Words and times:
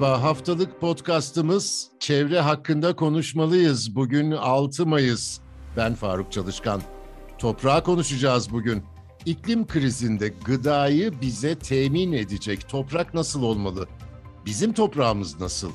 Merhaba, 0.00 0.22
haftalık 0.22 0.80
podcastımız 0.80 1.88
Çevre 2.00 2.40
Hakkında 2.40 2.96
Konuşmalıyız. 2.96 3.94
Bugün 3.94 4.30
6 4.30 4.86
Mayıs. 4.86 5.38
Ben 5.76 5.94
Faruk 5.94 6.32
Çalışkan. 6.32 6.82
Toprağı 7.38 7.84
konuşacağız 7.84 8.52
bugün. 8.52 8.82
İklim 9.26 9.66
krizinde 9.66 10.28
gıdayı 10.44 11.20
bize 11.20 11.54
temin 11.58 12.12
edecek 12.12 12.68
toprak 12.68 13.14
nasıl 13.14 13.42
olmalı? 13.42 13.88
Bizim 14.46 14.72
toprağımız 14.72 15.40
nasıl? 15.40 15.70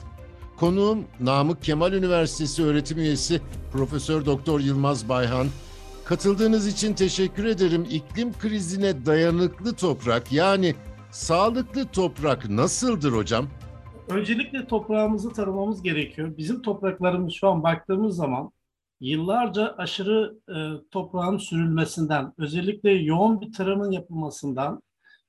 Konuğum 0.57 1.03
Namık 1.19 1.63
Kemal 1.63 1.93
Üniversitesi 1.93 2.63
öğretim 2.63 2.97
üyesi 2.97 3.41
Profesör 3.71 4.25
Doktor 4.25 4.59
Yılmaz 4.59 5.09
Bayhan. 5.09 5.47
Katıldığınız 6.05 6.67
için 6.67 6.93
teşekkür 6.93 7.45
ederim. 7.45 7.87
İklim 7.89 8.33
krizine 8.33 9.05
dayanıklı 9.05 9.73
toprak 9.73 10.31
yani 10.31 10.75
sağlıklı 11.11 11.87
toprak 11.87 12.49
nasıldır 12.49 13.11
hocam? 13.11 13.47
Öncelikle 14.09 14.67
toprağımızı 14.67 15.33
tanımamız 15.33 15.83
gerekiyor. 15.83 16.37
Bizim 16.37 16.61
topraklarımız 16.61 17.33
şu 17.33 17.49
an 17.49 17.63
baktığımız 17.63 18.15
zaman 18.15 18.51
yıllarca 18.99 19.75
aşırı 19.77 20.37
e, 20.49 20.89
toprağın 20.91 21.37
sürülmesinden, 21.37 22.33
özellikle 22.37 22.91
yoğun 22.91 23.41
bir 23.41 23.53
tarımın 23.53 23.91
yapılmasından, 23.91 24.81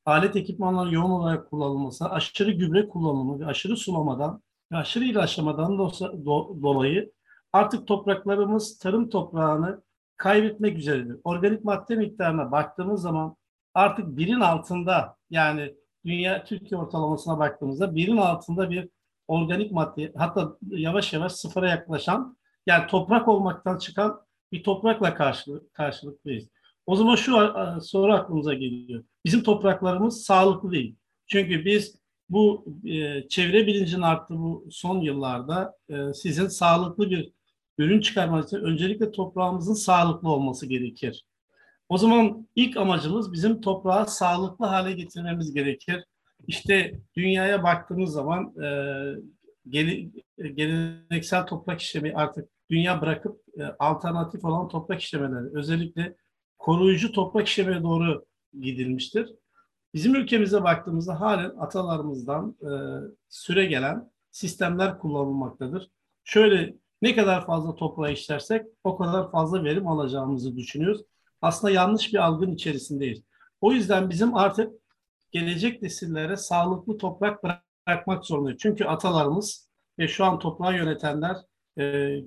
alet 0.04 0.36
ekipmanların 0.36 0.90
yoğun 0.90 1.10
olarak 1.10 1.50
kullanılması, 1.50 2.10
aşırı 2.10 2.50
gübre 2.50 2.88
kullanımı 2.88 3.40
ve 3.40 3.46
aşırı 3.46 3.76
sulamadan 3.76 4.42
ve 4.72 4.76
aşırı 4.76 5.04
ilaçlamadan 5.04 5.72
do- 5.72 6.62
dolayı 6.62 7.12
artık 7.52 7.86
topraklarımız 7.86 8.78
tarım 8.78 9.10
toprağını 9.10 9.82
kaybetmek 10.16 10.78
üzeredir. 10.78 11.16
Organik 11.24 11.64
madde 11.64 11.96
miktarına 11.96 12.52
baktığımız 12.52 13.02
zaman 13.02 13.36
artık 13.74 14.16
birin 14.16 14.40
altında 14.40 15.16
yani 15.30 15.74
dünya 16.06 16.44
Türkiye 16.44 16.80
ortalamasına 16.80 17.38
baktığımızda 17.38 17.94
birin 17.94 18.16
altında 18.16 18.70
bir 18.70 18.88
organik 19.28 19.72
madde 19.72 20.12
hatta 20.16 20.56
yavaş 20.70 21.12
yavaş 21.12 21.32
sıfıra 21.32 21.70
yaklaşan 21.70 22.36
yani 22.66 22.86
toprak 22.86 23.28
olmaktan 23.28 23.78
çıkan 23.78 24.20
bir 24.52 24.62
toprakla 24.62 25.14
karşılık, 25.14 25.74
karşılıklıyız. 25.74 26.48
O 26.86 26.96
zaman 26.96 27.14
şu 27.14 27.54
soru 27.82 28.12
aklımıza 28.12 28.54
geliyor. 28.54 29.04
Bizim 29.24 29.42
topraklarımız 29.42 30.22
sağlıklı 30.22 30.70
değil. 30.72 30.96
Çünkü 31.26 31.64
biz 31.64 31.98
bu 32.28 32.66
e, 32.84 33.28
çevre 33.28 33.66
bilincinin 33.66 34.02
arttığı 34.02 34.38
bu 34.38 34.66
son 34.70 35.00
yıllarda 35.00 35.74
e, 35.88 36.14
sizin 36.14 36.48
sağlıklı 36.48 37.10
bir 37.10 37.32
ürün 37.78 38.00
çıkarmanız 38.00 38.46
için 38.46 38.56
öncelikle 38.56 39.10
toprağımızın 39.10 39.74
sağlıklı 39.74 40.28
olması 40.28 40.66
gerekir. 40.66 41.24
O 41.88 41.98
zaman 41.98 42.48
ilk 42.56 42.76
amacımız 42.76 43.32
bizim 43.32 43.60
toprağı 43.60 44.06
sağlıklı 44.06 44.66
hale 44.66 44.92
getirmemiz 44.92 45.54
gerekir. 45.54 46.04
İşte 46.46 47.00
dünyaya 47.16 47.62
baktığımız 47.62 48.12
zaman 48.12 48.54
e, 48.62 48.68
gele, 49.68 50.10
geleneksel 50.54 51.46
toprak 51.46 51.80
işlemi 51.80 52.14
artık 52.14 52.48
dünya 52.70 53.00
bırakıp 53.00 53.40
e, 53.58 53.64
alternatif 53.78 54.44
olan 54.44 54.68
toprak 54.68 55.00
işlemeleri, 55.00 55.56
özellikle 55.58 56.16
koruyucu 56.58 57.12
toprak 57.12 57.48
işlemeye 57.48 57.82
doğru 57.82 58.24
gidilmiştir. 58.60 59.34
Bizim 59.94 60.14
ülkemize 60.14 60.62
baktığımızda 60.62 61.20
halen 61.20 61.52
atalarımızdan 61.58 62.56
e, 62.62 62.70
süre 63.28 63.66
gelen 63.66 64.10
sistemler 64.30 64.98
kullanılmaktadır. 64.98 65.90
Şöyle 66.24 66.74
ne 67.02 67.14
kadar 67.14 67.46
fazla 67.46 67.74
toprağı 67.74 68.12
işlersek 68.12 68.66
o 68.84 68.96
kadar 68.96 69.30
fazla 69.30 69.64
verim 69.64 69.88
alacağımızı 69.88 70.56
düşünüyoruz. 70.56 71.02
Aslında 71.42 71.72
yanlış 71.72 72.12
bir 72.12 72.18
algın 72.18 72.52
içerisindeyiz. 72.52 73.22
O 73.60 73.72
yüzden 73.72 74.10
bizim 74.10 74.34
artık 74.36 74.72
gelecek 75.32 75.82
nesillere 75.82 76.36
sağlıklı 76.36 76.98
toprak 76.98 77.44
bırakmak 77.86 78.24
zorundayız. 78.24 78.58
Çünkü 78.60 78.84
atalarımız 78.84 79.68
ve 79.98 80.08
şu 80.08 80.24
an 80.24 80.38
toprağı 80.38 80.76
yönetenler 80.76 81.36
e, 81.76 81.82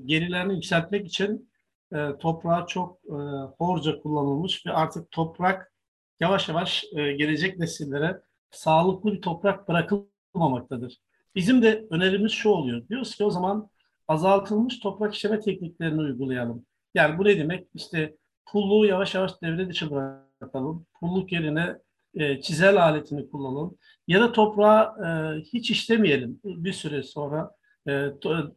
gerilerini 0.06 0.54
yükseltmek 0.54 1.08
için 1.08 1.50
e, 1.94 2.18
toprağı 2.20 2.68
çok 2.68 3.00
e, 3.06 3.18
horca 3.58 4.00
kullanılmış 4.00 4.66
ve 4.66 4.72
artık 4.74 5.12
toprak 5.12 5.74
yavaş 6.20 6.50
yavaş 6.50 6.86
e, 6.96 7.12
gelecek 7.14 7.60
nesillere 7.60 8.22
sağlıklı 8.52 9.14
bir 9.14 9.22
toprak 9.22 9.68
bırakılmamaktadır. 9.68 10.98
Bizim 11.36 11.62
de 11.62 11.88
önerimiz 11.90 12.32
şu 12.32 12.50
oluyor. 12.50 12.88
Diyoruz 12.88 13.16
ki 13.16 13.24
o 13.24 13.30
zaman 13.30 13.70
azaltılmış 14.08 14.80
toprak 14.80 15.16
işleme 15.16 15.40
tekniklerini 15.40 16.02
uygulayalım. 16.02 16.66
Yani 16.94 17.18
bu 17.18 17.26
ne 17.26 17.38
demek? 17.38 17.68
İşte 17.74 18.16
pulluğu 18.52 18.86
yavaş 18.86 19.16
yavaş 19.16 19.42
devre 19.42 19.70
dışı 19.70 19.92
bırakalım. 19.92 20.86
Pulluk 21.00 21.32
yerine 21.32 21.76
e, 22.14 22.42
çizel 22.42 22.84
aletini 22.84 23.30
kullanalım. 23.30 23.78
Ya 24.08 24.22
da 24.22 24.32
toprağı 24.32 24.84
e, 25.06 25.40
hiç 25.42 25.72
işlemeyelim 25.72 26.40
bir 26.44 26.74
süre 26.74 27.04
sonra. 27.04 27.52
E, 27.90 28.06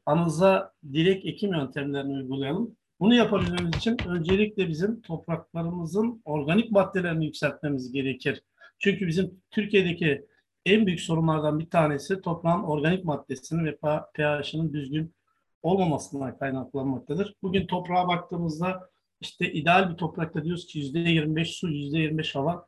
anıza 0.07 0.73
direkt 0.93 1.27
ekim 1.27 1.55
yöntemlerini 1.55 2.13
uygulayalım. 2.13 2.77
Bunu 3.01 3.15
yapabilmemiz 3.15 3.77
için 3.77 3.97
öncelikle 4.09 4.69
bizim 4.69 5.01
topraklarımızın 5.01 6.23
organik 6.25 6.71
maddelerini 6.71 7.25
yükseltmemiz 7.25 7.93
gerekir. 7.93 8.43
Çünkü 8.79 9.07
bizim 9.07 9.41
Türkiye'deki 9.51 10.27
en 10.67 10.87
büyük 10.87 11.01
sorunlardan 11.01 11.59
bir 11.59 11.71
tanesi 11.71 12.21
toprağın 12.21 12.63
organik 12.63 13.05
maddesinin 13.05 13.65
ve 13.65 13.77
pH'inin 13.77 14.73
düzgün 14.73 15.15
olmamasından 15.63 16.39
kaynaklanmaktadır. 16.39 17.35
Bugün 17.43 17.67
toprağa 17.67 18.09
baktığımızda 18.09 18.91
işte 19.21 19.53
ideal 19.53 19.91
bir 19.91 19.97
toprakta 19.97 20.45
diyoruz 20.45 20.67
ki 20.67 20.81
%25 20.81 21.45
su, 21.45 21.69
%25 21.69 22.35
hava, 22.35 22.67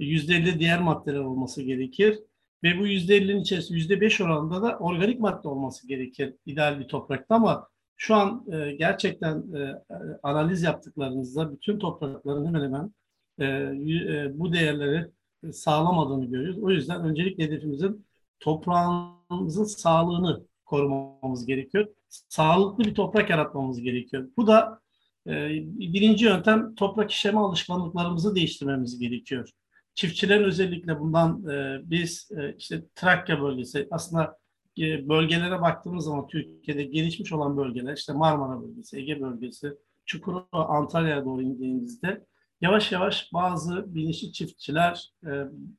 %50 0.00 0.58
diğer 0.58 0.82
maddeler 0.82 1.20
olması 1.20 1.62
gerekir. 1.62 2.18
Ve 2.62 2.78
bu 2.78 2.86
%50'nin 2.86 3.40
içerisinde 3.40 3.78
%5 3.78 4.24
oranında 4.24 4.62
da 4.62 4.78
organik 4.78 5.20
madde 5.20 5.48
olması 5.48 5.88
gerekir 5.88 6.34
ideal 6.46 6.80
bir 6.80 6.88
toprakta 6.88 7.34
ama 7.34 7.68
şu 7.96 8.14
an 8.14 8.46
e, 8.52 8.72
gerçekten 8.72 9.36
e, 9.54 9.82
analiz 10.22 10.62
yaptıklarınızda 10.62 11.52
bütün 11.52 11.78
toprakların 11.78 12.46
hemen 12.46 12.62
hemen 12.62 12.94
e, 13.38 13.44
e, 13.46 14.38
bu 14.38 14.52
değerleri 14.52 15.10
sağlamadığını 15.52 16.24
görüyoruz. 16.24 16.62
O 16.62 16.70
yüzden 16.70 17.04
öncelikle 17.04 17.44
hedefimizin 17.44 18.06
toprağımızın 18.40 19.64
sağlığını 19.64 20.46
korumamız 20.64 21.46
gerekiyor. 21.46 21.86
Sağlıklı 22.08 22.84
bir 22.84 22.94
toprak 22.94 23.30
yaratmamız 23.30 23.80
gerekiyor. 23.80 24.28
Bu 24.36 24.46
da 24.46 24.80
e, 24.80 24.83
birinci 25.26 26.24
yöntem 26.24 26.74
toprak 26.74 27.10
işleme 27.10 27.38
alışkanlıklarımızı 27.38 28.34
değiştirmemiz 28.34 28.98
gerekiyor. 28.98 29.50
Çiftçilerin 29.94 30.44
özellikle 30.44 31.00
bundan 31.00 31.48
e, 31.48 31.80
biz 31.90 32.30
e, 32.36 32.54
işte 32.58 32.84
Trakya 32.94 33.42
bölgesi 33.42 33.88
aslında 33.90 34.38
e, 34.78 35.08
bölgelere 35.08 35.60
baktığımız 35.60 36.04
zaman 36.04 36.26
Türkiye'de 36.26 36.84
gelişmiş 36.84 37.32
olan 37.32 37.56
bölgeler 37.56 37.96
işte 37.96 38.12
Marmara 38.12 38.62
bölgesi, 38.62 38.96
Ege 38.96 39.20
bölgesi, 39.20 39.72
Çukurova, 40.06 40.46
Antalya'ya 40.52 41.24
doğru 41.24 41.42
indiğimizde 41.42 42.26
yavaş 42.60 42.92
yavaş 42.92 43.32
bazı 43.32 43.94
bilinçli 43.94 44.32
çiftçiler 44.32 45.12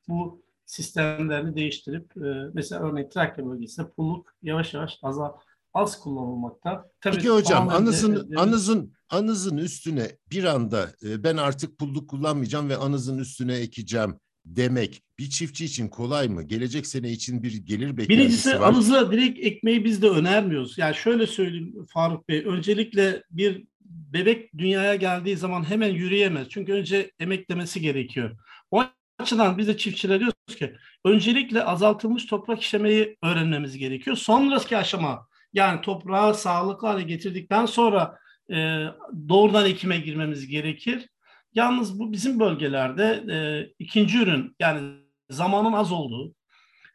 bu 0.07 0.43
sistemlerini 0.65 1.55
değiştirip 1.55 2.11
mesela 2.53 2.81
örneğin 2.81 3.09
Trakya 3.09 3.45
bölgesinde 3.45 3.89
pulluk 3.89 4.35
yavaş 4.43 4.73
yavaş 4.73 4.99
azal 5.01 5.31
az 5.75 5.99
kullanılmakta. 5.99 6.89
Tabii 7.01 7.15
Peki 7.15 7.29
hocam 7.29 7.69
anızın 7.69 8.15
de, 8.15 8.39
anızın 8.39 8.93
anızın 9.09 9.57
üstüne 9.57 10.17
bir 10.31 10.43
anda 10.43 10.89
e, 11.03 11.23
ben 11.23 11.37
artık 11.37 11.77
pulluk 11.77 12.09
kullanmayacağım 12.09 12.69
ve 12.69 12.77
anızın 12.77 13.17
üstüne 13.17 13.55
ekeceğim 13.55 14.15
demek 14.45 15.03
bir 15.19 15.29
çiftçi 15.29 15.65
için 15.65 15.87
kolay 15.87 16.27
mı? 16.27 16.43
Gelecek 16.43 16.87
sene 16.87 17.11
için 17.11 17.43
bir 17.43 17.53
gelir 17.53 17.97
beklentisi 17.97 18.09
Birincisi, 18.09 18.59
var. 18.59 18.67
anıza 18.67 19.11
direkt 19.11 19.39
ekmeği 19.39 19.85
biz 19.85 20.01
de 20.01 20.09
önermiyoruz. 20.09 20.77
Yani 20.77 20.95
şöyle 20.95 21.27
söyleyeyim 21.27 21.85
Faruk 21.89 22.29
Bey. 22.29 22.43
Öncelikle 22.45 23.23
bir 23.31 23.63
bebek 23.81 24.57
dünyaya 24.57 24.95
geldiği 24.95 25.37
zaman 25.37 25.69
hemen 25.69 25.89
yürüyemez. 25.89 26.47
Çünkü 26.49 26.73
önce 26.73 27.11
emeklemesi 27.19 27.81
gerekiyor. 27.81 28.37
O 28.71 28.83
açıdan 29.19 29.57
biz 29.57 29.67
de 29.67 29.77
çiftçiler 29.77 30.19
diyoruz 30.19 30.55
ki 30.57 30.75
öncelikle 31.05 31.63
azaltılmış 31.63 32.25
toprak 32.25 32.61
işlemeyi 32.61 33.17
öğrenmemiz 33.23 33.77
gerekiyor. 33.77 34.15
Sonraki 34.15 34.77
aşama 34.77 35.27
yani 35.55 35.81
toprağı 35.81 36.35
sağlıklı 36.35 36.87
hale 36.87 37.03
getirdikten 37.03 37.65
sonra 37.65 38.17
e, 38.51 38.85
doğrudan 39.29 39.65
ekime 39.65 39.97
girmemiz 39.97 40.47
gerekir. 40.47 41.09
Yalnız 41.53 41.99
bu 41.99 42.11
bizim 42.11 42.39
bölgelerde 42.39 43.23
e, 43.31 43.37
ikinci 43.79 44.17
ürün 44.21 44.55
yani 44.59 44.81
zamanın 45.29 45.73
az 45.73 45.91
olduğu 45.91 46.33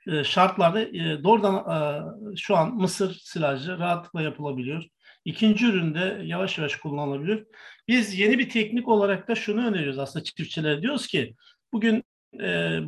e, 0.06 0.24
şartlarda 0.24 0.80
e, 0.80 1.24
doğrudan 1.24 1.54
e, 1.56 2.36
şu 2.36 2.56
an 2.56 2.74
mısır 2.74 3.14
silajı 3.14 3.78
rahatlıkla 3.78 4.22
yapılabiliyor. 4.22 4.84
İkinci 5.24 5.66
üründe 5.66 6.20
yavaş 6.24 6.58
yavaş 6.58 6.76
kullanılabilir. 6.76 7.44
Biz 7.88 8.18
yeni 8.18 8.38
bir 8.38 8.48
teknik 8.48 8.88
olarak 8.88 9.28
da 9.28 9.34
şunu 9.34 9.66
öneriyoruz 9.66 9.98
aslında 9.98 10.24
çiftçilere. 10.24 10.82
Diyoruz 10.82 11.06
ki 11.06 11.34
bugün 11.72 12.04
e, 12.40 12.80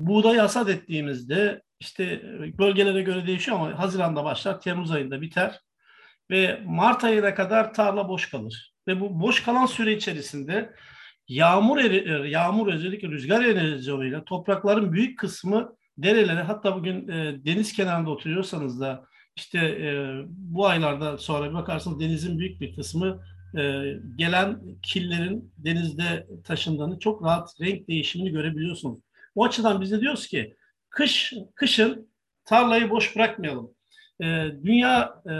buğday 0.00 0.36
hasat 0.36 0.68
ettiğimizde 0.68 1.62
işte 1.80 2.22
bölgelere 2.58 3.02
göre 3.02 3.26
değişiyor 3.26 3.56
ama 3.56 3.78
Haziran'da 3.78 4.24
başlar, 4.24 4.60
Temmuz 4.60 4.90
ayında 4.90 5.20
biter 5.20 5.60
ve 6.30 6.62
Mart 6.64 7.04
ayına 7.04 7.34
kadar 7.34 7.74
tarla 7.74 8.08
boş 8.08 8.30
kalır. 8.30 8.74
Ve 8.88 9.00
bu 9.00 9.20
boş 9.20 9.42
kalan 9.42 9.66
süre 9.66 9.92
içerisinde 9.92 10.74
yağmur 11.28 11.78
eri, 11.78 12.30
yağmur 12.30 12.72
özellikle 12.72 13.08
rüzgar 13.08 13.44
enerjiyle 13.44 14.24
toprakların 14.24 14.92
büyük 14.92 15.18
kısmı 15.18 15.76
derelere 15.98 16.42
hatta 16.42 16.76
bugün 16.76 17.08
e, 17.08 17.44
deniz 17.44 17.72
kenarında 17.72 18.10
oturuyorsanız 18.10 18.80
da 18.80 19.04
işte 19.36 19.58
e, 19.58 20.12
bu 20.26 20.66
aylarda 20.66 21.18
sonra 21.18 21.48
bir 21.48 21.54
bakarsınız 21.54 22.00
denizin 22.00 22.38
büyük 22.38 22.60
bir 22.60 22.76
kısmı 22.76 23.20
e, 23.58 23.94
gelen 24.16 24.60
killerin 24.82 25.52
denizde 25.58 26.26
taşındığını 26.44 26.98
çok 26.98 27.24
rahat 27.24 27.60
renk 27.60 27.88
değişimini 27.88 28.30
görebiliyorsunuz. 28.30 29.00
O 29.34 29.44
açıdan 29.44 29.80
biz 29.80 29.92
de 29.92 30.00
diyoruz 30.00 30.26
ki 30.26 30.56
kış 30.88 31.34
kışın 31.54 32.10
tarlayı 32.44 32.90
boş 32.90 33.16
bırakmayalım. 33.16 33.74
E, 34.22 34.26
dünya 34.64 35.22
e, 35.30 35.32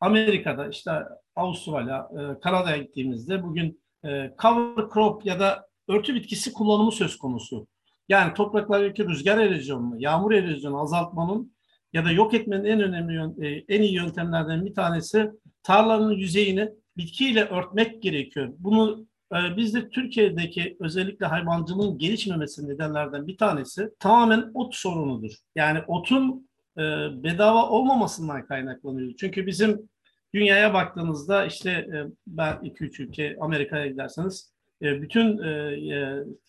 Amerika'da 0.00 0.68
işte 0.68 0.90
Avustralya, 1.36 2.08
e, 2.12 2.40
Kanada'ya 2.40 2.76
gittiğimizde 2.76 3.42
bugün 3.42 3.80
e, 4.04 4.34
cover 4.42 4.84
crop 4.94 5.26
ya 5.26 5.40
da 5.40 5.68
örtü 5.88 6.14
bitkisi 6.14 6.52
kullanımı 6.52 6.92
söz 6.92 7.18
konusu. 7.18 7.66
Yani 8.08 8.34
topraklardaki 8.34 9.08
rüzgar 9.08 9.38
erozyonunu, 9.38 9.96
yağmur 9.98 10.32
erozyonunu 10.32 10.80
azaltmanın 10.80 11.56
ya 11.92 12.04
da 12.04 12.10
yok 12.10 12.34
etmenin 12.34 12.64
en 12.64 12.80
önemli, 12.80 13.46
e, 13.46 13.64
en 13.68 13.82
iyi 13.82 13.94
yöntemlerden 13.94 14.66
bir 14.66 14.74
tanesi 14.74 15.30
tarlanın 15.62 16.12
yüzeyini 16.12 16.70
bitkiyle 16.96 17.44
örtmek 17.44 18.02
gerekiyor. 18.02 18.52
Bunu 18.58 19.06
biz 19.32 19.74
de 19.74 19.88
Türkiye'deki 19.88 20.76
özellikle 20.80 21.26
hayvancılığın 21.26 21.98
gelişmemesi 21.98 22.68
nedenlerden 22.68 23.26
bir 23.26 23.36
tanesi 23.36 23.90
tamamen 23.98 24.50
ot 24.54 24.74
sorunudur. 24.74 25.32
Yani 25.56 25.82
otun 25.86 26.48
e, 26.78 26.82
bedava 27.22 27.68
olmamasından 27.68 28.46
kaynaklanıyor. 28.46 29.12
Çünkü 29.20 29.46
bizim 29.46 29.88
dünyaya 30.34 30.74
baktığınızda 30.74 31.46
işte 31.46 31.70
e, 31.70 32.06
ben 32.26 32.54
2-3 32.54 33.02
ülke 33.02 33.36
Amerika'ya 33.40 33.86
giderseniz 33.86 34.52
e, 34.82 35.02
bütün 35.02 35.40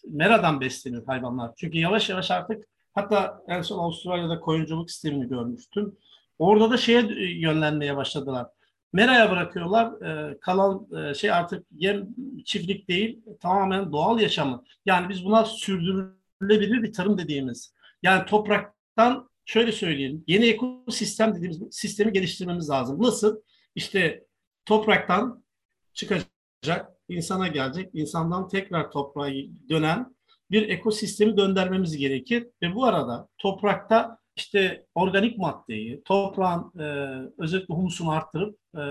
meradan 0.07 0.61
besleniyor 0.61 1.05
hayvanlar. 1.05 1.51
Çünkü 1.57 1.77
yavaş 1.77 2.09
yavaş 2.09 2.31
artık 2.31 2.67
hatta 2.93 3.41
en 3.47 3.61
son 3.61 3.79
Avustralya'da 3.79 4.39
koyunculuk 4.39 4.91
sistemini 4.91 5.27
görmüştüm. 5.29 5.95
Orada 6.39 6.71
da 6.71 6.77
şeye 6.77 7.01
yönlenmeye 7.39 7.95
başladılar. 7.95 8.47
Meraya 8.93 9.31
bırakıyorlar. 9.31 10.01
E, 10.01 10.39
kalan 10.39 10.87
e, 10.97 11.13
şey 11.13 11.31
artık 11.31 11.65
yem 11.71 12.07
çiftlik 12.45 12.89
değil, 12.89 13.21
tamamen 13.41 13.91
doğal 13.91 14.19
yaşamı. 14.19 14.63
Yani 14.85 15.09
biz 15.09 15.25
buna 15.25 15.45
sürdürülebilir 15.45 16.83
bir 16.83 16.93
tarım 16.93 17.17
dediğimiz. 17.17 17.73
Yani 18.03 18.25
topraktan 18.25 19.29
şöyle 19.45 19.71
söyleyeyim. 19.71 20.23
Yeni 20.27 20.45
ekosistem 20.45 21.35
dediğimiz 21.35 21.61
sistemi 21.71 22.11
geliştirmemiz 22.11 22.69
lazım. 22.69 23.01
Nasıl? 23.01 23.41
İşte 23.75 24.25
topraktan 24.65 25.43
çıkacak, 25.93 26.91
insana 27.09 27.47
gelecek, 27.47 27.89
insandan 27.93 28.47
tekrar 28.47 28.91
toprağa 28.91 29.29
dönen 29.69 30.15
bir 30.51 30.69
ekosistemi 30.69 31.37
döndürmemiz 31.37 31.97
gerekir. 31.97 32.47
Ve 32.61 32.75
bu 32.75 32.85
arada 32.85 33.27
toprakta 33.37 34.17
işte 34.37 34.85
organik 34.95 35.37
maddeyi, 35.37 36.01
toprağın 36.05 36.79
e, 36.79 36.85
özellikle 37.37 37.73
humusunu 37.73 38.11
arttırıp 38.11 38.59
e, 38.77 38.81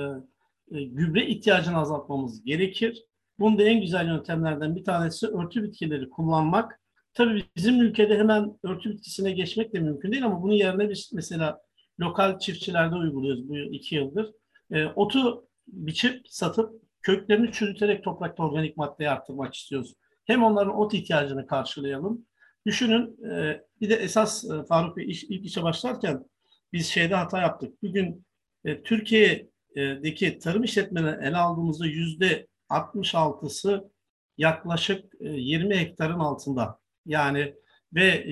e, 0.70 0.84
gübre 0.84 1.26
ihtiyacını 1.26 1.78
azaltmamız 1.78 2.44
gerekir. 2.44 3.04
Bunun 3.38 3.58
en 3.58 3.80
güzel 3.80 4.06
yöntemlerden 4.06 4.76
bir 4.76 4.84
tanesi 4.84 5.26
örtü 5.26 5.62
bitkileri 5.62 6.10
kullanmak. 6.10 6.80
Tabii 7.14 7.44
bizim 7.56 7.80
ülkede 7.80 8.18
hemen 8.18 8.58
örtü 8.62 8.90
bitkisine 8.90 9.32
geçmek 9.32 9.74
de 9.74 9.80
mümkün 9.80 10.12
değil 10.12 10.24
ama 10.24 10.42
bunun 10.42 10.54
yerine 10.54 10.90
biz 10.90 11.10
mesela 11.14 11.60
lokal 12.00 12.38
çiftçilerde 12.38 12.94
uyguluyoruz 12.94 13.48
bu 13.48 13.56
iki 13.56 13.94
yıldır. 13.94 14.32
E, 14.70 14.86
otu 14.86 15.48
biçip 15.68 16.28
satıp 16.28 16.82
köklerini 17.02 17.52
çürüterek 17.52 18.04
toprakta 18.04 18.42
organik 18.42 18.76
maddeyi 18.76 19.10
arttırmak 19.10 19.54
istiyoruz. 19.54 19.94
Hem 20.24 20.44
onların 20.44 20.78
ot 20.78 20.94
ihtiyacını 20.94 21.46
karşılayalım. 21.46 22.26
Düşünün 22.66 23.24
e, 23.30 23.62
bir 23.80 23.90
de 23.90 23.94
esas 23.94 24.44
e, 24.44 24.64
Faruk 24.64 24.96
Bey 24.96 25.04
ilk 25.28 25.46
işe 25.46 25.62
başlarken 25.62 26.24
biz 26.72 26.86
şeyde 26.86 27.14
hata 27.14 27.40
yaptık. 27.40 27.82
Bugün 27.82 28.26
e, 28.64 28.82
Türkiye'deki 28.82 30.38
tarım 30.38 30.64
işletmeleri 30.64 31.26
ele 31.26 31.36
aldığımızda 31.36 31.86
yüzde 31.86 32.46
66'sı 32.70 33.90
yaklaşık 34.38 35.04
20 35.20 35.76
hektarın 35.76 36.18
altında. 36.18 36.78
Yani 37.06 37.54
ve 37.94 38.24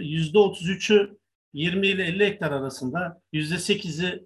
yüzde 0.00 0.38
33'ü 0.38 1.18
20 1.52 1.86
ile 1.86 2.04
50 2.04 2.26
hektar 2.26 2.52
arasında, 2.52 3.20
yüzde 3.32 3.54
8'i 3.54 4.24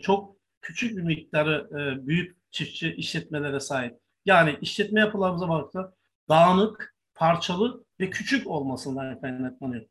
çok 0.00 0.36
küçük 0.60 0.96
bir 0.96 1.02
miktarı 1.02 1.68
büyük 2.06 2.36
çiftçi 2.50 2.94
işletmelere 2.94 3.60
sahip. 3.60 3.94
Yani 4.24 4.58
işletme 4.60 5.00
yapılarımıza 5.00 5.48
baktığında 5.48 5.94
dağınık, 6.28 6.97
parçalı 7.18 7.84
ve 8.00 8.10
küçük 8.10 8.46
olmasından 8.46 9.20
kaynaklanıyor. 9.20 9.86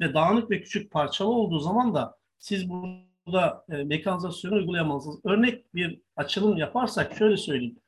Ve 0.00 0.14
dağınık 0.14 0.50
ve 0.50 0.60
küçük 0.62 0.90
parçalı 0.90 1.30
olduğu 1.30 1.58
zaman 1.58 1.94
da 1.94 2.16
siz 2.38 2.70
burada 2.70 3.64
e, 3.70 3.84
mekanizasyonu 3.84 4.54
uygulayamazsınız. 4.54 5.20
Örnek 5.24 5.74
bir 5.74 6.00
açılım 6.16 6.56
yaparsak 6.56 7.16
şöyle 7.16 7.36
söyleyeyim. 7.36 7.78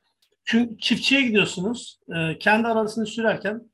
Çünkü 0.43 0.77
çiftçiye 0.77 1.21
gidiyorsunuz, 1.21 1.99
e, 2.15 2.39
kendi 2.39 2.67
arasını 2.67 3.05
sürerken 3.05 3.71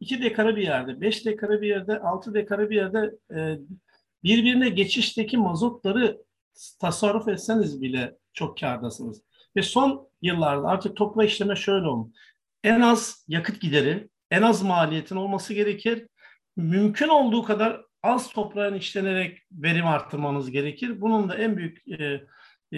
2 0.00 0.22
dekara 0.22 0.56
bir 0.56 0.62
yerde, 0.62 1.00
5 1.00 1.26
dekara 1.26 1.60
bir 1.60 1.68
yerde, 1.68 2.00
6 2.00 2.34
dekara 2.34 2.70
bir 2.70 2.76
yerde 2.76 3.18
e, 3.34 3.58
birbirine 4.24 4.68
geçişteki 4.68 5.36
mazotları 5.36 6.22
tasarruf 6.80 7.28
etseniz 7.28 7.82
bile 7.82 8.16
çok 8.32 8.58
kârdasınız. 8.58 9.22
Ve 9.56 9.62
son 9.62 10.08
yıllarda 10.22 10.68
artık 10.68 10.96
topla 10.96 11.24
işleme 11.24 11.56
şöyle 11.56 11.86
oldu. 11.86 12.10
En 12.62 12.80
az 12.80 13.24
yakıt 13.28 13.60
gideri, 13.60 14.08
en 14.34 14.42
az 14.42 14.62
maliyetin 14.62 15.16
olması 15.16 15.54
gerekir. 15.54 16.06
Mümkün 16.56 17.08
olduğu 17.08 17.42
kadar 17.42 17.80
az 18.02 18.30
toprağın 18.30 18.74
işlenerek 18.74 19.42
verim 19.52 19.86
arttırmanız 19.86 20.50
gerekir. 20.50 21.00
Bunun 21.00 21.28
da 21.28 21.36
en 21.38 21.56
büyük 21.56 21.82
e, 22.00 22.20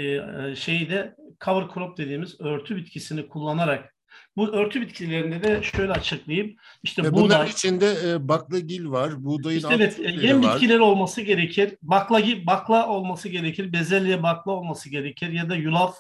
e, 0.01 0.55
şeyi 0.57 0.91
de 0.91 1.17
cover 1.45 1.69
crop 1.75 1.99
dediğimiz 1.99 2.41
örtü 2.41 2.77
bitkisini 2.77 3.29
kullanarak 3.29 3.97
bu 4.37 4.49
örtü 4.49 4.81
bitkilerinde 4.81 5.43
de 5.43 5.63
şöyle 5.63 5.93
açıklayayım. 5.93 6.57
İşte 6.83 7.03
Ve 7.03 7.13
buğday, 7.13 7.25
bunların 7.25 7.47
içinde 7.47 7.95
e, 8.05 8.29
baklagil 8.29 8.87
var, 8.87 9.25
buğdayın 9.25 9.59
işte 9.59 9.75
evet, 9.75 9.99
yem 10.23 10.45
var. 10.45 10.55
bitkileri 10.55 10.81
olması 10.81 11.23
gerekir. 11.23 11.77
Bakla 11.83 12.23
bakla 12.47 12.89
olması 12.89 13.29
gerekir, 13.29 13.73
bezelye 13.73 14.23
bakla 14.23 14.53
olması 14.53 14.91
gerekir 14.91 15.29
ya 15.29 15.49
da 15.49 15.57
yulaf 15.57 15.97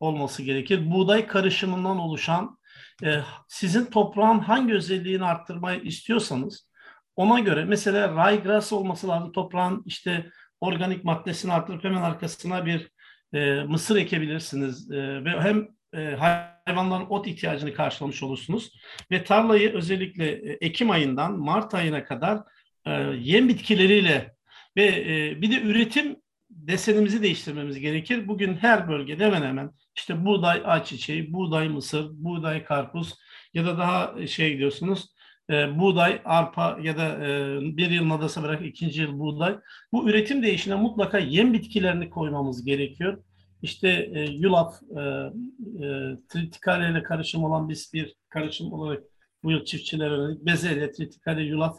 olması 0.00 0.42
gerekir. 0.42 0.90
Buğday 0.90 1.26
karışımından 1.26 1.98
oluşan 1.98 2.58
sizin 3.48 3.84
toprağın 3.84 4.38
hangi 4.38 4.74
özelliğini 4.74 5.24
arttırmayı 5.24 5.80
istiyorsanız 5.80 6.68
ona 7.16 7.38
göre 7.40 7.64
mesela 7.64 8.08
ryegrass 8.08 8.72
olması 8.72 9.08
lazım. 9.08 9.32
Toprağın 9.32 9.82
işte 9.86 10.30
organik 10.60 11.04
maddesini 11.04 11.52
arttırıp 11.52 11.84
hemen 11.84 12.02
arkasına 12.02 12.66
bir 12.66 12.90
e, 13.32 13.62
mısır 13.62 13.96
ekebilirsiniz 13.96 14.90
e, 14.90 15.24
ve 15.24 15.40
hem 15.40 15.68
e, 15.94 16.16
hayvanların 16.16 17.06
ot 17.10 17.26
ihtiyacını 17.26 17.74
karşılamış 17.74 18.22
olursunuz 18.22 18.72
ve 19.10 19.24
tarlayı 19.24 19.74
özellikle 19.74 20.32
e, 20.32 20.58
Ekim 20.60 20.90
ayından 20.90 21.38
Mart 21.38 21.74
ayına 21.74 22.04
kadar 22.04 22.38
e, 22.86 22.92
yem 23.18 23.48
bitkileriyle 23.48 24.34
ve 24.76 24.84
e, 24.86 25.42
bir 25.42 25.50
de 25.50 25.62
üretim 25.62 26.16
desenimizi 26.50 27.22
değiştirmemiz 27.22 27.78
gerekir. 27.78 28.28
Bugün 28.28 28.54
her 28.54 28.88
bölgede 28.88 29.24
hemen 29.24 29.42
hemen 29.42 29.70
işte 29.96 30.24
buğday 30.24 30.62
ayçiçeği, 30.64 31.32
buğday 31.32 31.68
mısır, 31.68 32.10
buğday 32.12 32.64
karpuz 32.64 33.14
ya 33.54 33.66
da 33.66 33.78
daha 33.78 34.26
şey 34.26 34.52
gidiyorsunuz 34.52 35.14
e, 35.50 35.78
buğday, 35.78 36.22
arpa 36.24 36.78
ya 36.82 36.96
da 36.96 37.26
e, 37.26 37.58
bir 37.76 37.90
yıl 37.90 38.08
nadasa 38.08 38.42
bırak 38.42 38.66
ikinci 38.66 39.02
yıl 39.02 39.18
buğday. 39.18 39.58
Bu 39.92 40.10
üretim 40.10 40.42
değişine 40.42 40.74
mutlaka 40.74 41.18
yem 41.18 41.52
bitkilerini 41.52 42.10
koymamız 42.10 42.64
gerekiyor. 42.64 43.24
İşte 43.62 43.88
e, 44.14 44.20
yulaf, 44.22 44.74
e, 44.82 45.00
e, 45.00 46.16
tritikale 46.28 46.90
ile 46.90 47.02
karışım 47.02 47.44
olan 47.44 47.68
biz 47.68 47.90
bir 47.94 48.14
karışım 48.28 48.72
olarak 48.72 49.02
bu 49.42 49.50
yıl 49.50 49.64
çiftçilere 49.64 50.46
bezelye, 50.46 50.92
tritikale, 50.92 51.42
yulaf 51.42 51.76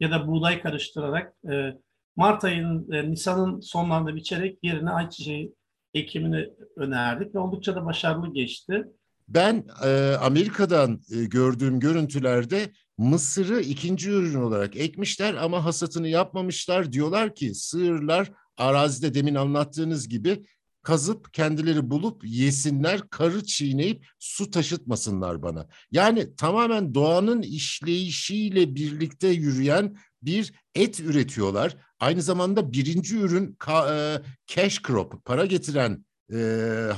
ya 0.00 0.10
da 0.10 0.26
buğday 0.28 0.62
karıştırarak 0.62 1.34
e, 1.50 1.74
Mart 2.16 2.44
ayının, 2.44 2.92
e, 2.92 3.10
Nisan'ın 3.10 3.60
sonlarında 3.60 4.16
biçerek 4.16 4.58
yerine 4.62 4.90
ayçiçeği 4.90 5.54
ekimini 5.94 6.48
önerdik 6.76 7.34
ve 7.34 7.38
oldukça 7.38 7.76
da 7.76 7.86
başarılı 7.86 8.32
geçti. 8.32 8.84
Ben 9.28 9.64
e, 9.84 10.16
Amerika'dan 10.20 11.00
e, 11.10 11.24
gördüğüm 11.24 11.80
görüntülerde 11.80 12.70
mısırı 12.98 13.60
ikinci 13.60 14.10
ürün 14.10 14.34
olarak 14.34 14.76
ekmişler 14.76 15.34
ama 15.34 15.64
hasatını 15.64 16.08
yapmamışlar. 16.08 16.92
Diyorlar 16.92 17.34
ki 17.34 17.54
sığırlar 17.54 18.32
arazide 18.56 19.14
demin 19.14 19.34
anlattığınız 19.34 20.08
gibi 20.08 20.46
kazıp 20.82 21.34
kendileri 21.34 21.90
bulup 21.90 22.22
yesinler, 22.24 23.08
karı 23.10 23.44
çiğneyip 23.44 24.06
su 24.18 24.50
taşıtmasınlar 24.50 25.42
bana. 25.42 25.68
Yani 25.90 26.36
tamamen 26.36 26.94
doğanın 26.94 27.42
işleyişiyle 27.42 28.74
birlikte 28.74 29.28
yürüyen 29.28 29.96
bir 30.22 30.52
et 30.74 31.00
üretiyorlar. 31.00 31.76
Aynı 32.00 32.22
zamanda 32.22 32.72
birinci 32.72 33.16
ürün 33.16 33.58
e, 33.68 34.22
cash 34.46 34.82
crop, 34.82 35.24
para 35.24 35.46
getiren 35.46 36.04
e, 36.32 36.36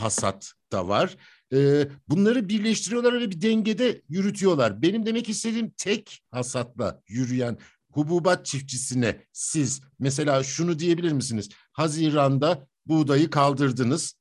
hasat 0.00 0.52
da 0.72 0.88
var. 0.88 1.16
E, 1.52 1.88
bunları 2.08 2.48
birleştiriyorlar 2.48 3.20
ve 3.20 3.30
bir 3.30 3.40
dengede 3.40 4.02
yürütüyorlar. 4.08 4.82
Benim 4.82 5.06
demek 5.06 5.28
istediğim 5.28 5.70
tek 5.70 6.22
hasatla 6.30 7.02
yürüyen 7.08 7.58
hububat 7.92 8.46
çiftçisine 8.46 9.26
siz 9.32 9.80
mesela 9.98 10.42
şunu 10.42 10.78
diyebilir 10.78 11.12
misiniz? 11.12 11.48
Haziran'da 11.72 12.66
buğdayı 12.86 13.30
kaldırdınız. 13.30 14.14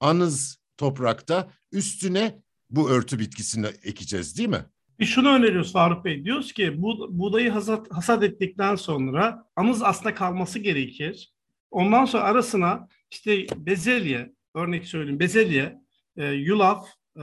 Anız 0.00 0.58
toprakta 0.76 1.50
üstüne 1.72 2.42
bu 2.70 2.90
örtü 2.90 3.18
bitkisini 3.18 3.66
ekeceğiz 3.66 4.38
değil 4.38 4.48
mi? 4.48 4.64
Bir 5.00 5.06
şunu 5.06 5.28
öneriyoruz 5.28 5.72
Faruk 5.72 6.04
Bey. 6.04 6.24
Diyoruz 6.24 6.52
ki 6.52 6.82
bu, 6.82 7.18
buğdayı 7.18 7.50
hasat, 7.50 7.86
hasat 7.92 8.22
ettikten 8.22 8.76
sonra 8.76 9.44
anız 9.56 9.82
aslında 9.82 10.14
kalması 10.14 10.58
gerekir. 10.58 11.32
Ondan 11.70 12.04
sonra 12.04 12.24
arasına 12.24 12.88
işte 13.10 13.46
bezelye, 13.56 14.32
örnek 14.54 14.86
söyleyeyim 14.86 15.20
bezelye, 15.20 15.78
e, 16.16 16.26
yulaf, 16.26 16.88
e, 17.16 17.22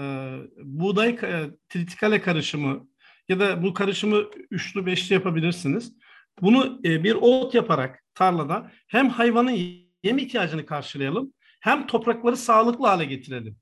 buğday 0.64 1.10
e, 1.10 1.50
tritikale 1.70 2.22
karışımı 2.22 2.88
ya 3.30 3.40
da 3.40 3.64
bu 3.64 3.74
karışımı 3.74 4.24
üçlü 4.52 4.86
beşli 4.86 5.14
yapabilirsiniz. 5.14 5.94
Bunu 6.42 6.80
e, 6.86 7.04
bir 7.04 7.16
ot 7.22 7.54
yaparak 7.54 8.04
tarlada 8.14 8.72
hem 8.88 9.10
hayvanın 9.10 9.58
yem 10.04 10.18
ihtiyacını 10.18 10.66
karşılayalım 10.66 11.34
hem 11.60 11.88
toprakları 11.88 12.38
sağlıklı 12.38 12.88
hale 12.88 13.06
getirelim. 13.06 13.58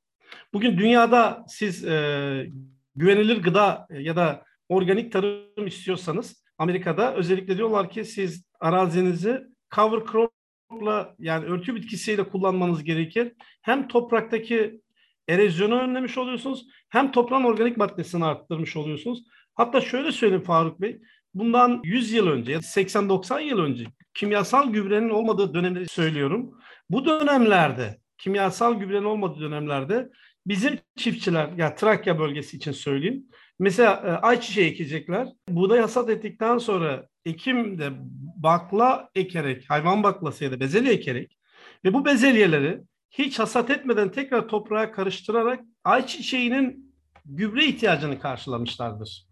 Bugün 0.53 0.77
dünyada 0.77 1.45
siz 1.47 1.85
e, 1.85 2.51
güvenilir 2.95 3.43
gıda 3.43 3.87
ya 3.89 4.15
da 4.15 4.43
organik 4.69 5.11
tarım 5.11 5.67
istiyorsanız 5.67 6.45
Amerika'da 6.57 7.15
özellikle 7.15 7.57
diyorlar 7.57 7.89
ki 7.89 8.05
siz 8.05 8.45
arazinizi 8.59 9.41
cover 9.75 9.99
crop'la 10.11 11.15
yani 11.19 11.45
örtü 11.45 11.75
bitkisiyle 11.75 12.23
kullanmanız 12.23 12.83
gerekir. 12.83 13.33
Hem 13.61 13.87
topraktaki 13.87 14.81
erozyonu 15.27 15.79
önlemiş 15.81 16.17
oluyorsunuz 16.17 16.65
hem 16.89 17.11
toprağın 17.11 17.43
organik 17.43 17.77
maddesini 17.77 18.25
arttırmış 18.25 18.75
oluyorsunuz. 18.75 19.23
Hatta 19.55 19.81
şöyle 19.81 20.11
söyleyeyim 20.11 20.43
Faruk 20.43 20.81
Bey. 20.81 21.01
Bundan 21.33 21.81
100 21.83 22.11
yıl 22.11 22.27
önce, 22.27 22.53
80-90 22.55 23.41
yıl 23.41 23.59
önce 23.59 23.85
kimyasal 24.13 24.69
gübrenin 24.69 25.09
olmadığı 25.09 25.53
dönemleri 25.53 25.87
söylüyorum. 25.87 26.59
Bu 26.89 27.05
dönemlerde, 27.05 27.99
kimyasal 28.17 28.73
gübrenin 28.73 29.03
olmadığı 29.03 29.39
dönemlerde 29.39 30.09
bizim 30.47 30.79
çiftçiler, 30.95 31.47
ya 31.47 31.53
yani 31.57 31.75
Trakya 31.75 32.19
bölgesi 32.19 32.57
için 32.57 32.71
söyleyeyim. 32.71 33.25
Mesela 33.59 33.93
e, 33.93 34.09
ayçiçeği 34.11 34.71
ekecekler. 34.71 35.27
Buğday 35.49 35.79
hasat 35.79 36.09
ettikten 36.09 36.57
sonra 36.57 37.07
Ekim'de 37.25 37.91
bakla 38.37 39.09
ekerek, 39.15 39.69
hayvan 39.69 40.03
baklası 40.03 40.43
ya 40.43 40.51
da 40.51 40.59
bezelye 40.59 40.93
ekerek 40.93 41.37
ve 41.85 41.93
bu 41.93 42.05
bezelyeleri 42.05 42.81
hiç 43.11 43.39
hasat 43.39 43.69
etmeden 43.69 44.11
tekrar 44.11 44.47
toprağa 44.47 44.91
karıştırarak 44.91 45.59
ayçiçeğinin 45.83 46.95
gübre 47.25 47.65
ihtiyacını 47.65 48.19
karşılamışlardır. 48.19 49.27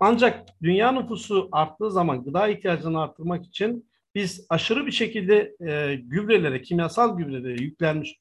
Ancak 0.00 0.48
dünya 0.62 0.92
nüfusu 0.92 1.48
arttığı 1.52 1.90
zaman 1.90 2.24
gıda 2.24 2.48
ihtiyacını 2.48 3.02
arttırmak 3.02 3.46
için 3.46 3.90
biz 4.14 4.46
aşırı 4.48 4.86
bir 4.86 4.92
şekilde 4.92 5.56
e, 5.60 5.94
gübrelere, 5.94 6.62
kimyasal 6.62 7.18
gübrelere 7.18 7.62
yüklenmiş 7.62 8.18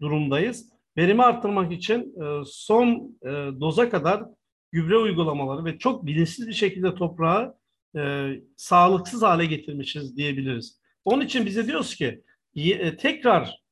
durumdayız. 0.00 0.77
Verimi 0.96 1.22
arttırmak 1.22 1.72
için 1.72 2.00
e, 2.00 2.42
son 2.46 3.16
e, 3.22 3.28
doza 3.60 3.90
kadar 3.90 4.22
gübre 4.72 4.96
uygulamaları 4.96 5.64
ve 5.64 5.78
çok 5.78 6.06
bilinçsiz 6.06 6.48
bir 6.48 6.52
şekilde 6.52 6.94
toprağı 6.94 7.54
e, 7.96 8.32
sağlıksız 8.56 9.22
hale 9.22 9.46
getirmişiz 9.46 10.16
diyebiliriz. 10.16 10.80
Onun 11.04 11.24
için 11.24 11.46
bize 11.46 11.66
diyoruz 11.66 11.94
ki 11.94 12.22
tekrar 12.98 13.62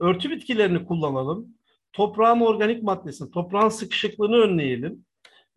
örtü 0.00 0.30
bitkilerini 0.30 0.84
kullanalım. 0.84 1.48
Toprağın 1.92 2.40
organik 2.40 2.82
maddesini, 2.82 3.30
toprağın 3.30 3.68
sıkışıklığını 3.68 4.36
önleyelim 4.36 5.04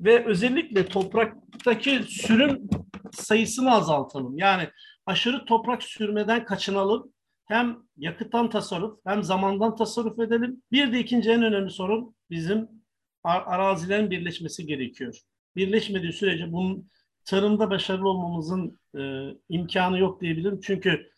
ve 0.02 0.26
özellikle 0.26 0.86
topraktaki 0.86 2.04
sürüm 2.08 2.70
sayısını 3.12 3.72
azaltalım. 3.72 4.38
Yani 4.38 4.70
aşırı 5.06 5.46
toprak 5.46 5.84
sürmeden 5.84 6.46
kaçınalım. 6.46 7.14
Hem 7.48 7.78
yakıttan 7.98 8.50
tasarruf 8.50 9.00
hem 9.06 9.24
zamandan 9.24 9.76
tasarruf 9.76 10.20
edelim. 10.20 10.64
Bir 10.72 10.94
de 10.94 11.00
ikinci 11.00 11.32
en 11.32 11.44
önemli 11.44 11.70
sorun 11.70 12.16
bizim 12.30 12.70
arazilerin 13.24 14.12
birleşmesi 14.12 14.66
gerekiyor. 14.66 15.20
Birleşmediği 15.56 16.14
sürece 16.14 16.52
bunun 16.52 16.90
tarımda 17.26 17.70
başarılı 17.70 18.10
olmamızın 18.10 18.80
e, 18.98 19.32
imkanı 19.50 20.00
yok 20.00 20.22
diyebilirim. 20.22 20.60
Çünkü 20.64 21.12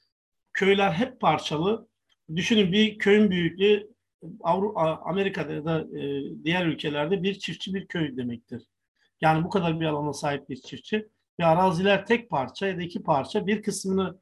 köyler 0.54 0.92
hep 0.92 1.20
parçalı. 1.20 1.88
Düşünün 2.36 2.72
bir 2.72 2.98
köyün 2.98 3.32
büyüklüğü 3.32 3.90
Avrupa, 4.42 5.02
Amerika'da 5.06 5.54
ya 5.54 5.66
da 5.66 6.00
e, 6.00 6.24
diğer 6.44 6.66
ülkelerde 6.66 7.24
bir 7.24 7.40
çiftçi 7.40 7.74
bir 7.74 7.88
köy 7.88 8.18
demektir. 8.18 8.64
Yani 9.22 9.44
bu 9.44 9.50
kadar 9.50 9.80
bir 9.80 9.86
alana 9.86 10.14
sahip 10.14 10.50
bir 10.50 10.56
çiftçi. 10.56 11.10
Ve 11.40 11.46
araziler 11.46 12.06
tek 12.06 12.30
parça 12.30 12.68
ya 12.68 12.78
da 12.78 12.82
iki 12.82 13.04
parça 13.04 13.48
bir 13.48 13.62
kısmını 13.62 14.20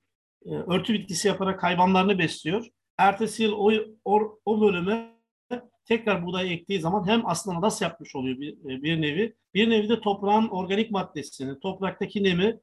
e, 0.47 0.51
örtü 0.51 0.93
bitkisi 0.93 1.27
yaparak 1.27 1.63
hayvanlarını 1.63 2.19
besliyor. 2.19 2.67
Ertesi 2.97 3.43
yıl 3.43 3.51
o, 3.51 3.71
o, 4.05 4.39
o 4.45 4.61
bölüme 4.61 5.17
tekrar 5.85 6.25
buğday 6.25 6.53
ektiği 6.53 6.79
zaman 6.79 7.07
hem 7.07 7.21
aslında 7.25 7.61
nasıl 7.61 7.85
yapmış 7.85 8.15
oluyor 8.15 8.39
bir, 8.39 8.53
e, 8.53 8.83
bir 8.83 9.01
nevi. 9.01 9.35
Bir 9.53 9.69
nevi 9.69 9.89
de 9.89 10.01
toprağın 10.01 10.47
organik 10.47 10.91
maddesini, 10.91 11.59
topraktaki 11.59 12.23
nemi 12.23 12.59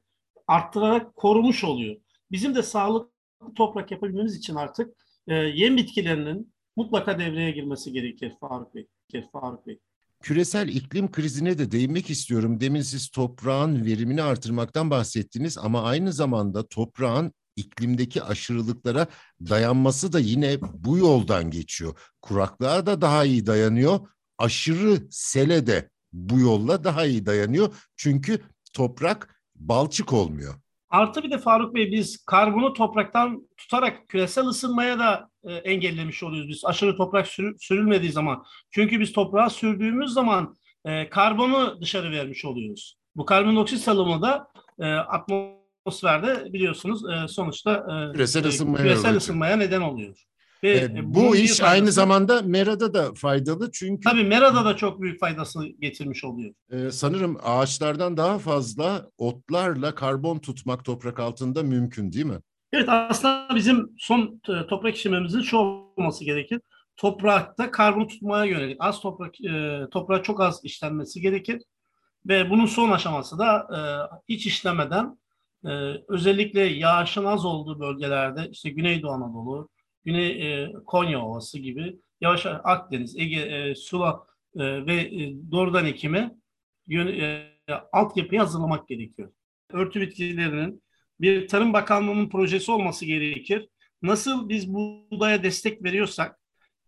arttırarak 0.47 1.15
korumuş 1.15 1.63
oluyor. 1.63 1.95
Bizim 2.31 2.55
de 2.55 2.63
sağlıklı 2.63 3.53
toprak 3.55 3.91
yapabilmemiz 3.91 4.35
için 4.35 4.55
artık 4.55 4.95
e, 5.27 5.35
yem 5.35 5.77
bitkilerinin 5.77 6.53
mutlaka 6.75 7.19
devreye 7.19 7.51
girmesi 7.51 7.91
gerekir 7.91 8.33
Faruk 8.39 8.75
Bey. 8.75 8.87
Faruk 9.31 9.67
Bey. 9.67 9.79
Küresel 10.21 10.67
iklim 10.67 11.11
krizine 11.11 11.57
de 11.57 11.71
değinmek 11.71 12.09
istiyorum. 12.09 12.59
Demin 12.59 12.81
siz 12.81 13.09
toprağın 13.09 13.85
verimini 13.85 14.23
artırmaktan 14.23 14.89
bahsettiniz 14.89 15.57
ama 15.57 15.83
aynı 15.83 16.13
zamanda 16.13 16.67
toprağın 16.67 17.31
iklimdeki 17.55 18.23
aşırılıklara 18.23 19.07
dayanması 19.41 20.13
da 20.13 20.19
yine 20.19 20.57
bu 20.61 20.97
yoldan 20.97 21.51
geçiyor. 21.51 22.11
Kuraklığa 22.21 22.85
da 22.85 23.01
daha 23.01 23.25
iyi 23.25 23.45
dayanıyor. 23.45 23.99
Aşırı 24.37 25.07
sele 25.09 25.67
de 25.67 25.89
bu 26.13 26.39
yolla 26.39 26.83
daha 26.83 27.05
iyi 27.05 27.25
dayanıyor. 27.25 27.75
Çünkü 27.95 28.41
toprak 28.73 29.41
balçık 29.55 30.13
olmuyor. 30.13 30.53
Artı 30.89 31.23
bir 31.23 31.31
de 31.31 31.37
Faruk 31.37 31.75
Bey 31.75 31.91
biz 31.91 32.25
karbonu 32.25 32.73
topraktan 32.73 33.47
tutarak 33.57 34.07
küresel 34.07 34.45
ısınmaya 34.45 34.99
da 34.99 35.29
e, 35.43 35.53
engellemiş 35.53 36.23
oluyoruz 36.23 36.49
biz 36.49 36.65
aşırı 36.65 36.97
toprak 36.97 37.27
sürü, 37.27 37.55
sürülmediği 37.59 38.11
zaman. 38.11 38.43
Çünkü 38.71 38.99
biz 38.99 39.13
toprağa 39.13 39.49
sürdüğümüz 39.49 40.13
zaman 40.13 40.55
e, 40.85 41.09
karbonu 41.09 41.81
dışarı 41.81 42.11
vermiş 42.11 42.45
oluyoruz. 42.45 42.97
Bu 43.15 43.25
karbondioksit 43.25 43.79
salımı 43.79 44.21
da 44.21 44.47
e, 44.79 44.85
atmosferde 45.85 46.53
biliyorsunuz 46.53 47.01
e, 47.09 47.27
sonuçta 47.27 47.71
e, 47.73 48.13
küresel, 48.13 48.47
ısınmaya, 48.47 48.83
küresel 48.83 49.15
ısınmaya 49.15 49.55
neden 49.55 49.81
oluyor. 49.81 50.23
Ve 50.63 50.69
evet, 50.69 50.91
bu 51.03 51.35
iş 51.35 51.57
faydası, 51.57 51.65
aynı 51.65 51.91
zamanda 51.91 52.41
Mera'da 52.41 52.93
da 52.93 53.13
faydalı 53.13 53.71
çünkü... 53.71 54.09
Tabii 54.09 54.23
Mera'da 54.23 54.65
da 54.65 54.75
çok 54.75 55.01
büyük 55.01 55.19
faydası 55.19 55.65
getirmiş 55.67 56.23
oluyor. 56.23 56.53
E, 56.71 56.91
sanırım 56.91 57.37
ağaçlardan 57.43 58.17
daha 58.17 58.39
fazla 58.39 59.09
otlarla 59.17 59.95
karbon 59.95 60.39
tutmak 60.39 60.85
toprak 60.85 61.19
altında 61.19 61.63
mümkün 61.63 62.11
değil 62.11 62.25
mi? 62.25 62.39
Evet 62.73 62.89
aslında 62.89 63.55
bizim 63.55 63.89
son 63.97 64.41
e, 64.49 64.67
toprak 64.67 64.95
işlememizin 64.95 65.41
şu 65.41 65.57
olması 65.57 66.25
gerekir. 66.25 66.61
Toprakta 66.97 67.71
karbon 67.71 68.07
tutmaya 68.07 68.45
yönelik 68.45 68.77
az 68.79 68.99
toprak 68.99 69.41
e, 69.41 69.81
toprağa 69.91 70.23
çok 70.23 70.41
az 70.41 70.59
işlenmesi 70.63 71.21
gerekir 71.21 71.61
ve 72.27 72.49
bunun 72.49 72.65
son 72.65 72.91
aşaması 72.91 73.37
da 73.39 73.67
e, 73.75 73.79
hiç 74.33 74.45
işlemeden 74.45 75.17
e, 75.65 75.69
özellikle 76.07 76.61
yağışın 76.61 77.25
az 77.25 77.45
olduğu 77.45 77.79
bölgelerde 77.79 78.49
işte 78.51 78.69
Güneydoğu 78.69 79.11
Anadolu, 79.11 79.69
Güney 80.05 80.53
e, 80.63 80.73
Konya 80.85 81.21
Ovası 81.21 81.59
gibi 81.59 81.99
yavaş 82.21 82.45
Akdeniz, 82.45 83.15
Ege, 83.17 83.41
e, 83.41 83.75
Sula 83.75 84.25
e, 84.55 84.85
ve 84.85 84.95
e, 84.95 85.33
doğrudan 85.51 85.85
ekime 85.85 86.35
yön, 86.87 87.07
e, 87.07 87.51
altyapıyı 87.91 88.41
hazırlamak 88.41 88.87
gerekiyor. 88.87 89.31
Örtü 89.69 90.01
bitkilerinin 90.01 90.83
bir 91.21 91.47
Tarım 91.47 91.73
Bakanlığı'nın 91.73 92.29
projesi 92.29 92.71
olması 92.71 93.05
gerekir. 93.05 93.69
Nasıl 94.01 94.49
biz 94.49 94.73
buğdaya 94.73 95.43
destek 95.43 95.83
veriyorsak 95.83 96.39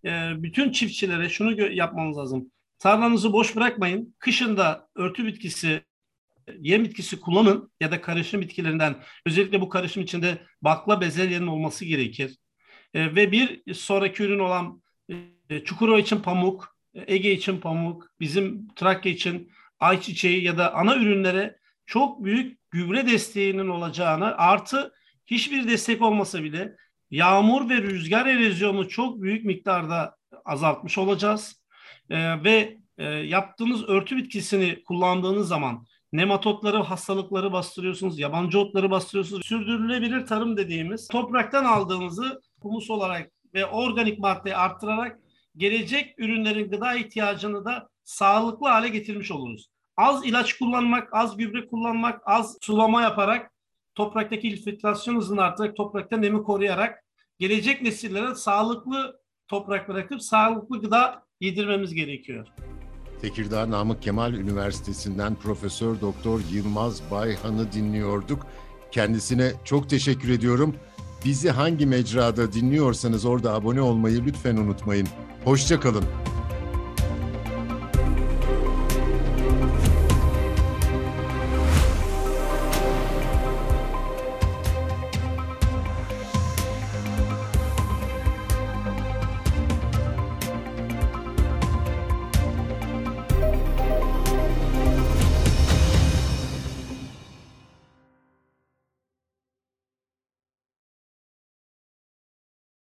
e, 0.05 0.31
bütün 0.38 0.72
çiftçilere 0.72 1.29
şunu 1.29 1.72
yapmamız 1.72 2.17
lazım. 2.17 2.51
Tarlanızı 2.79 3.34
boş 3.34 3.55
bırakmayın. 3.55 4.15
Kışında 4.19 4.89
örtü 4.96 5.25
bitkisi, 5.25 5.81
yem 6.60 6.84
bitkisi 6.84 7.20
kullanın 7.20 7.72
ya 7.80 7.92
da 7.92 8.01
karışım 8.01 8.42
bitkilerinden 8.42 8.96
özellikle 9.25 9.62
bu 9.62 9.70
karışım 9.70 10.04
içinde 10.04 10.38
bakla 10.62 11.01
bezelyenin 11.01 11.48
olması 11.48 11.86
gerekir. 11.86 12.38
E, 12.94 13.16
ve 13.16 13.32
bir 13.32 13.74
sonraki 13.74 14.24
ürün 14.24 14.39
olan 14.39 14.82
e, 15.50 15.63
Çukurova 15.63 16.00
için 16.00 16.20
pamuk, 16.20 16.77
Ege 17.08 17.32
için 17.32 17.60
pamuk, 17.60 18.12
bizim 18.20 18.68
Trakya 18.75 19.12
için 19.12 19.51
ayçiçeği 19.80 20.44
ya 20.44 20.58
da 20.58 20.74
ana 20.74 20.96
ürünlere 20.96 21.58
çok 21.86 22.24
büyük 22.24 22.72
gübre 22.72 23.08
desteğinin 23.08 23.68
olacağını 23.68 24.38
artı 24.38 24.94
hiçbir 25.25 25.68
destek 25.68 26.01
olmasa 26.01 26.44
bile 26.44 26.75
yağmur 27.12 27.70
ve 27.70 27.82
rüzgar 27.82 28.25
erozyonu 28.25 28.89
çok 28.89 29.22
büyük 29.22 29.46
miktarda 29.46 30.18
azaltmış 30.46 30.98
olacağız. 30.98 31.62
E, 32.10 32.44
ve 32.44 32.77
e, 32.98 33.06
yaptığınız 33.06 33.89
örtü 33.89 34.18
bitkisini 34.18 34.84
kullandığınız 34.84 35.48
zaman 35.48 35.86
nematotları, 36.14 36.78
hastalıkları 36.78 37.54
bastırıyorsunuz, 37.54 38.20
yabancı 38.20 38.60
otları 38.60 38.92
bastırıyorsunuz. 38.92 39.46
Sürdürülebilir 39.46 40.26
tarım 40.26 40.58
dediğimiz 40.58 41.08
topraktan 41.08 41.66
aldığınızı 41.66 42.42
humus 42.62 42.90
olarak 42.90 43.32
ve 43.54 43.66
organik 43.66 44.20
maddeyi 44.20 44.56
arttırarak 44.56 45.20
gelecek 45.58 46.20
ürünlerin 46.20 46.70
gıda 46.70 46.96
ihtiyacını 46.96 47.66
da 47.66 47.90
sağlıklı 48.04 48.68
hale 48.68 48.90
getirmiş 48.90 49.32
oluruz. 49.32 49.70
Az 49.98 50.26
ilaç 50.26 50.54
kullanmak, 50.54 51.10
az 51.12 51.38
gübre 51.38 51.68
kullanmak, 51.68 52.22
az 52.26 52.58
sulama 52.62 53.02
yaparak 53.02 53.52
topraktaki 53.96 54.50
infiltrasyon 54.50 55.16
hızını 55.16 55.42
arttırarak 55.42 55.76
toprakta 55.76 56.18
nemi 56.18 56.44
koruyarak 56.44 57.04
gelecek 57.40 57.82
nesillere 57.82 58.36
sağlıklı 58.36 59.20
toprak 59.48 59.90
bırakıp 59.90 60.22
sağlıklı 60.22 60.82
gıda 60.82 61.24
yedirmemiz 61.42 61.94
gerekiyor. 61.94 62.48
Tekirdağ 63.22 63.72
Namık 63.72 64.02
Kemal 64.02 64.34
Üniversitesi'nden 64.34 65.36
Profesör 65.36 66.02
Doktor 66.02 66.40
Yılmaz 66.52 67.02
Bayhan'ı 67.12 67.72
dinliyorduk. 67.72 68.46
Kendisine 68.92 69.52
çok 69.64 69.90
teşekkür 69.90 70.30
ediyorum. 70.30 70.76
Bizi 71.26 71.50
hangi 71.50 71.86
mecrada 71.86 72.54
dinliyorsanız 72.54 73.26
orada 73.26 73.54
abone 73.54 73.82
olmayı 73.82 74.26
lütfen 74.26 74.58
unutmayın. 74.58 75.08
Hoşçakalın. 75.46 76.04